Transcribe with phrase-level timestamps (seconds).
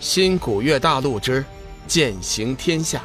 [0.00, 1.44] 新古月大陆之
[1.86, 3.04] 剑行天下，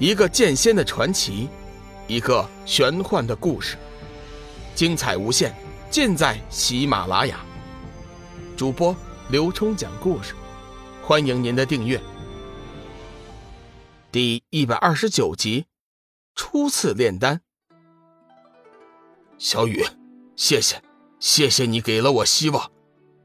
[0.00, 1.48] 一个剑仙的传奇，
[2.08, 3.76] 一个玄幻的故事，
[4.74, 5.54] 精彩无限，
[5.88, 7.38] 尽在喜马拉雅。
[8.56, 8.94] 主播
[9.28, 10.34] 刘冲讲故事，
[11.00, 12.00] 欢迎您的订阅。
[14.10, 15.66] 第一百二十九集，
[16.34, 17.40] 初次炼丹。
[19.38, 19.86] 小雨，
[20.34, 20.82] 谢谢，
[21.20, 22.72] 谢谢你给了我希望，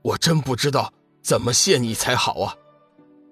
[0.03, 0.93] 我真不知道。
[1.27, 2.55] 怎么谢你才好啊！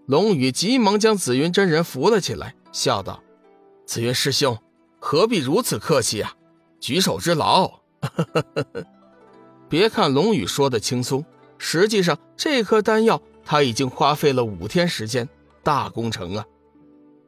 [0.06, 3.24] 龙宇急忙将紫云真人扶了起来，笑道
[3.88, 4.58] ：“紫云师兄，
[5.00, 6.36] 何必如此客气啊？
[6.82, 7.80] 举手之劳。
[9.70, 11.24] ”别看龙宇说的轻松，
[11.58, 15.30] 实际上这颗丹药他已经花费了五天时间，
[15.64, 16.46] 大工程啊！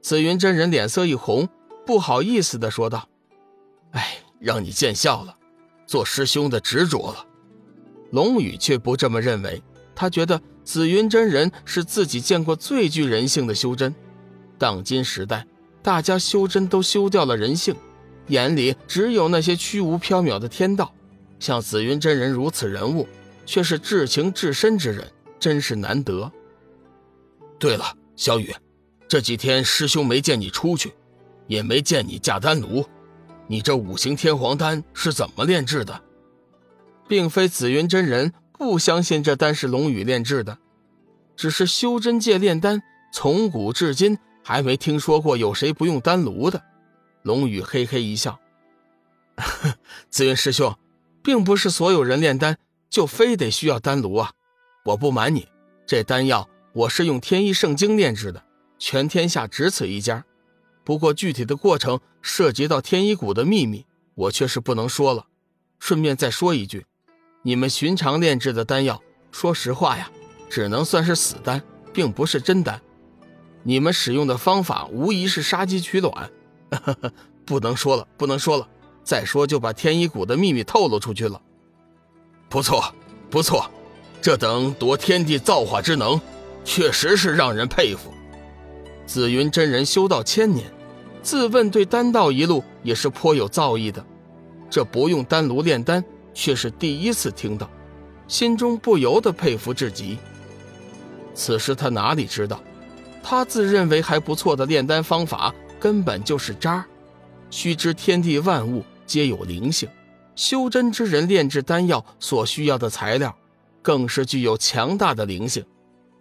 [0.02, 1.48] 紫云真人脸色一红，
[1.86, 3.08] 不好意思的说道
[3.92, 5.34] ：“哎，让你见笑了，
[5.86, 7.26] 做师兄的执着了。”
[8.12, 9.64] 龙宇却不这么认为，
[9.98, 10.40] 他觉得。
[10.64, 13.96] 紫云真人是自己见过最具人性的修真。
[14.58, 15.48] 当今时代，
[15.82, 17.74] 大家修真都修掉了人性，
[18.28, 20.94] 眼里只有那些虚无缥缈的天道。
[21.40, 23.08] 像紫云真人如此人物，
[23.46, 26.30] 却是至情至深之人，真是难得。
[27.58, 27.86] 对了，
[28.18, 28.54] 小雨，
[29.08, 30.92] 这几天师兄没见你出去，
[31.48, 32.86] 也没见你架丹炉，
[33.48, 36.02] 你这五行天皇丹是怎么炼制的？
[37.08, 38.34] 并非紫云真人。
[38.58, 40.58] 不相信这丹是龙宇炼制的，
[41.36, 42.82] 只是修真界炼丹
[43.14, 46.64] 从古至今还没听说过有谁不用丹炉的。
[47.22, 48.40] 龙宇嘿嘿一笑
[50.10, 50.76] ：“紫云师兄，
[51.24, 52.58] 并不是所有人炼丹
[52.90, 54.32] 就非得需要丹炉啊。
[54.86, 55.48] 我不瞒你，
[55.86, 58.44] 这丹药我是用天一圣经炼制的，
[58.80, 60.26] 全天下只此一家。
[60.84, 65.28] 不过具体的过程涉及到天一谷的秘密，我却是不能说了。
[65.80, 66.88] 顺便再说一句。”
[67.48, 70.12] 你们寻常炼制的丹药，说实话呀，
[70.50, 72.82] 只能算是死丹，并不是真丹。
[73.64, 76.30] 你们使用的方法无疑是杀鸡取卵，
[77.48, 78.68] 不能说了，不能说了，
[79.02, 81.42] 再说就把天一谷的秘密透露出去了。
[82.50, 82.94] 不错，
[83.30, 83.72] 不错，
[84.22, 86.20] 这等夺天地造化之能，
[86.66, 88.12] 确实是让人佩服。
[89.06, 90.70] 紫云真人修道千年，
[91.24, 94.06] 自问对丹道一路也是颇有造诣的，
[94.70, 96.04] 这不用丹炉炼丹。
[96.38, 97.68] 却是第一次听到，
[98.28, 100.20] 心中不由得佩服至极。
[101.34, 102.62] 此时他哪里知道，
[103.24, 106.86] 他自认为还不错的炼丹方法根本就是渣。
[107.50, 109.90] 须知天地万物皆有灵性，
[110.36, 113.36] 修真之人炼制丹药所需要的材料，
[113.82, 115.66] 更是具有强大的灵性，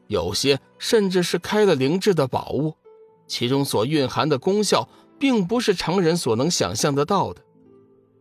[0.07, 2.75] 有些甚至是开了灵智的宝物，
[3.27, 4.89] 其中所蕴含的功效，
[5.19, 7.43] 并不是常人所能想象得到的。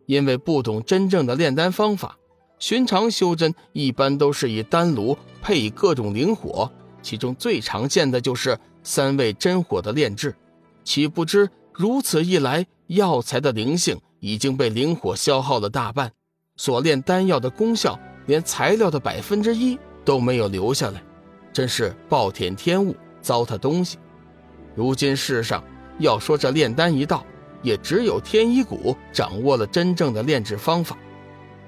[0.06, 2.16] 因为不懂真正的炼丹方法，
[2.58, 6.70] 寻常修真一般都是以丹炉配以各种灵火，
[7.02, 10.34] 其中最常见的就是三味真火的炼制。
[10.84, 16.12] 岂不知如此一来，药材的灵性已经被灵火消耗了大半，
[16.56, 21.02] 所炼丹药的功效连材料的百分之一都没有留下来，
[21.52, 23.98] 真是暴殄天物，糟蹋东西。
[24.74, 25.62] 如今世上
[25.98, 27.24] 要说这炼丹一道。
[27.62, 30.96] 也只有天一谷掌握了真正的炼制方法，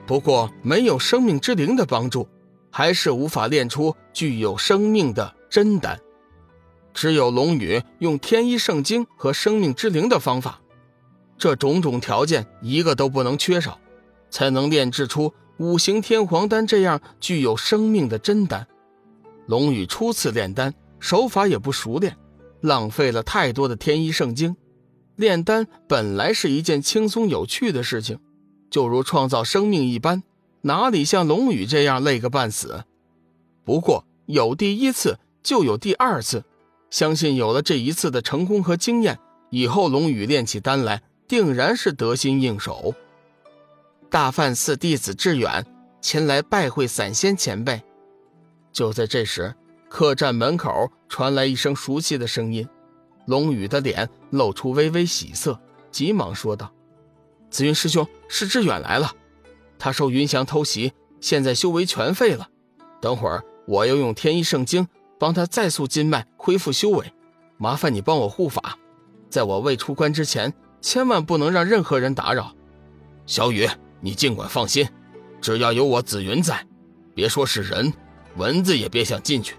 [0.06, 2.28] 不过没有生命之灵的帮助，
[2.71, 5.98] 还是无法炼出具有生命的真丹。
[6.94, 10.60] 只有龙宇用天一圣经和生命之灵的方法，
[11.37, 13.78] 这种种条件一个都不能缺少，
[14.31, 18.66] 才能炼制出五行天皇丹这样具有生命的真丹。
[19.47, 22.16] 龙宇初次炼丹，手法也不熟练，
[22.60, 24.56] 浪费了太多的天一圣经。
[25.19, 28.21] 炼丹本来是一件轻松有趣的事情，
[28.71, 30.23] 就如创造生命一般，
[30.61, 32.84] 哪里像龙宇这样累个半死？
[33.65, 36.45] 不过有第一次就有第二次，
[36.89, 39.19] 相信有了这一次的成功和经验，
[39.51, 42.95] 以后龙宇炼起丹来定然是得心应手。
[44.09, 45.67] 大梵寺弟子志远
[46.01, 47.83] 前来拜会散仙前辈。
[48.73, 49.53] 就在这时，
[49.89, 52.69] 客栈门口传来一声熟悉的声音。
[53.28, 55.60] 龙宇的脸露出微微喜色，
[55.91, 56.72] 急忙说道
[57.51, 59.13] ：“紫云师兄，是志远来了。
[59.78, 62.48] 他受云翔偷袭，现在修为全废了。
[63.03, 64.89] 等会儿我要用天一圣经
[65.21, 67.13] 帮他再塑筋脉，恢复修为。
[67.59, 68.78] 麻烦你帮我护法，
[69.28, 72.54] 在我未出关之前，千万不能让任何人打扰。
[73.27, 73.69] 小雨，
[74.01, 74.89] 你尽管放心，
[75.42, 76.66] 只要有我紫云在，
[77.15, 77.92] 别说是人，
[78.36, 79.54] 蚊子也别想进去。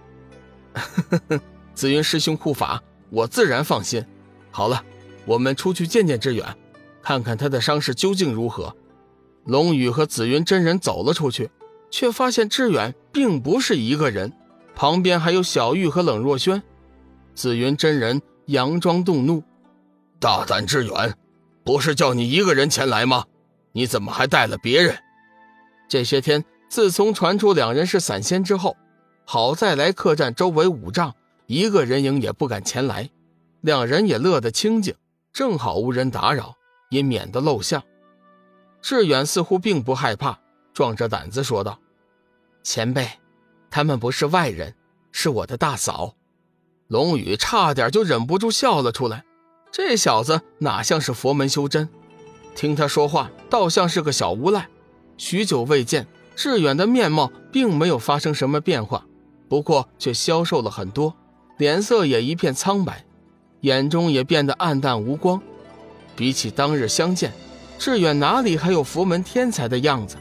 [1.76, 2.82] ”紫云师兄护法。
[3.10, 4.06] 我自然放心。
[4.52, 4.84] 好了，
[5.26, 6.46] 我们出去见见志远，
[7.02, 8.76] 看看他的伤势究竟如何。
[9.46, 11.50] 龙宇和紫云真人走了出去，
[11.90, 14.32] 却发现志远并不是一个人，
[14.76, 16.62] 旁边还有小玉和冷若萱。
[17.34, 19.44] 紫云真人佯装动怒
[20.20, 21.16] ：“大胆志远，
[21.64, 23.26] 不是叫你一个人前来吗？
[23.72, 24.98] 你怎么还带了别人？”
[25.88, 28.76] 这些天，自从传出两人是散仙之后，
[29.26, 31.16] 好在来客栈周围五丈，
[31.50, 33.10] 一个人影也不敢前来。
[33.62, 34.94] 两人也乐得清静，
[35.34, 36.54] 正好无人打扰，
[36.92, 37.82] 也免得露相。
[38.84, 40.40] 志远似乎并不害怕，
[40.76, 41.80] 壮着胆子说道
[42.62, 43.10] ：“前辈，
[43.72, 44.76] 他们不是外人，
[45.12, 46.14] 是我的大嫂。”
[46.88, 49.26] 龙宇差点就忍不住笑了出来。
[49.72, 51.90] 这小子哪像是佛门修真？
[52.56, 54.70] 听他说话，倒像是个小无赖。
[55.18, 56.06] 许久未见，
[56.36, 59.08] 志远的面貌并没有发生什么变化，
[59.50, 61.16] 不过却消瘦了很多，
[61.60, 63.04] 脸色也一片苍白，
[63.62, 65.42] 眼中也变得暗淡无光。
[66.16, 67.34] 比起当日相见，
[67.78, 70.16] 志远哪里还有佛门天才的样子？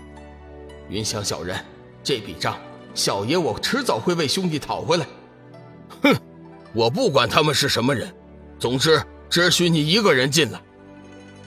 [0.89, 1.57] 云香小人，
[2.03, 2.59] 这笔账，
[2.93, 5.07] 小爷我迟早会为兄弟讨回来。
[6.03, 6.13] 哼！
[6.75, 8.13] 我不管他们是什么人，
[8.59, 9.01] 总之
[9.31, 10.61] 只许你一个人进来。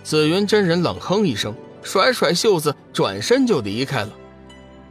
[0.04, 1.54] 紫云真人冷哼一声，
[1.84, 4.14] 甩甩袖子，转身就离开了。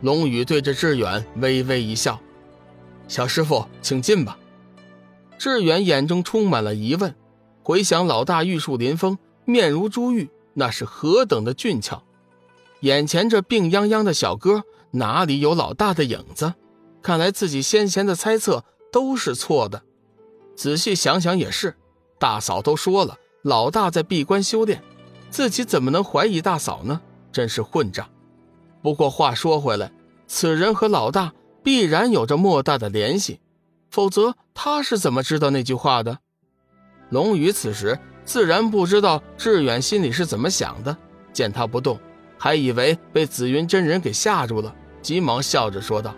[0.03, 2.21] 龙宇对着志远微微一笑
[3.09, 4.37] ：“小师傅，请进吧。”
[5.41, 7.15] 志远眼中充满了疑问，
[7.63, 9.17] 回想老大玉树临风，
[9.47, 12.03] 面如珠玉，那是何等的俊俏，
[12.81, 16.53] 眼前这病殃殃的小哥哪里有老大的影子？
[17.01, 19.83] 看来自己先前的猜测都是错的。
[20.55, 21.75] 仔细想想也是，
[22.19, 24.83] 大嫂都说了，老大在闭关修炼，
[25.31, 27.01] 自己怎么能怀疑大嫂呢？
[27.33, 28.07] 真是混账！
[28.83, 29.91] 不过话说回来，
[30.27, 31.33] 此人和老大
[31.63, 33.41] 必然有着莫大的联系，
[33.91, 36.19] 否则他是怎么知道那句话的？
[37.11, 40.97] 龙宇此时自然不知道志远心里是怎么想的，
[41.33, 41.99] 见他不动，
[42.39, 46.15] 还以为被紫云真人给吓住了，急忙笑着说道：“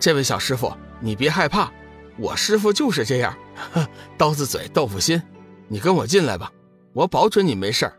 [0.00, 1.70] 这位小师傅，你别害怕。”
[2.16, 3.36] 我师傅就是这样，
[4.16, 5.20] 刀子嘴豆腐心。
[5.66, 6.52] 你跟我进来吧，
[6.92, 7.96] 我保准你没事儿。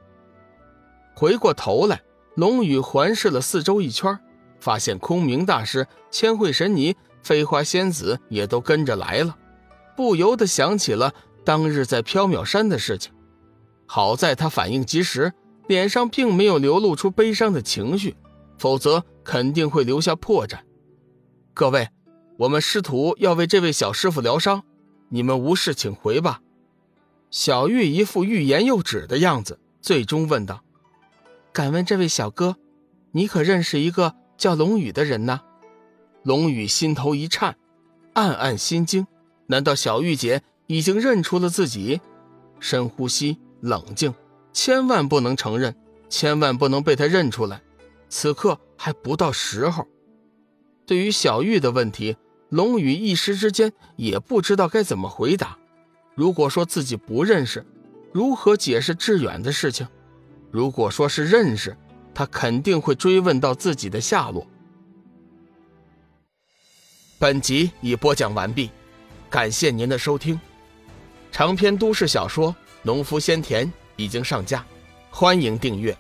[1.14, 2.02] 回过头来，
[2.36, 4.18] 龙宇环视了四周一圈，
[4.60, 6.96] 发现空明大师、千惠神尼、
[7.26, 9.36] 飞花仙子也都跟着来了，
[9.98, 11.14] 不由得想起了
[11.44, 13.12] 当日在缥缈山的事情。
[13.86, 15.34] 好在他反应及时，
[15.68, 18.16] 脸上并没有流露出悲伤的情绪，
[18.58, 20.60] 否则肯定会留下破绽。
[21.54, 21.90] 各位。
[22.38, 24.64] 我们师徒要为这位小师傅疗伤，
[25.08, 26.42] 你们无事请回吧。
[27.32, 30.62] 小玉一副欲言又止的样子，最终问道
[31.54, 32.58] ：“敢问这位小哥，
[33.14, 35.40] 你可认识一个叫龙宇的人呢？”
[36.26, 37.56] 龙宇心头一颤，
[38.14, 39.06] 暗暗心惊：
[39.46, 42.02] 难道小玉姐已经认出了自己？
[42.60, 44.12] 深呼吸，冷静，
[44.52, 45.76] 千万不能承认，
[46.10, 47.62] 千万不能被他认出来。
[48.10, 49.88] 此刻还不到时候。
[50.88, 52.18] 对于小玉的问题。
[52.50, 55.58] 龙宇一时之间也不知道该怎么回答。
[56.14, 57.66] 如果说自己不认识，
[58.14, 59.86] 如何解释志远的事情？
[60.52, 61.76] 如果说是认识，
[62.14, 64.46] 他肯定会追问到自己的下落。
[67.26, 68.70] 本集已播讲完毕，
[69.32, 70.40] 感谢您的收听。
[71.32, 72.52] 长篇都市小说
[72.84, 74.64] 《农夫先田》已经上架，
[75.10, 75.98] 欢迎订阅。